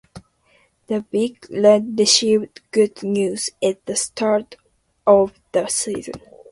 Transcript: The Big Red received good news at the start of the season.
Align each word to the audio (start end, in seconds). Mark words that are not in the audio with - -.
The 0.87 1.01
Big 1.11 1.45
Red 1.51 1.93
received 1.99 2.61
good 2.71 3.03
news 3.03 3.51
at 3.63 3.85
the 3.85 3.95
start 3.95 4.55
of 5.05 5.39
the 5.51 5.67
season. 5.67 6.19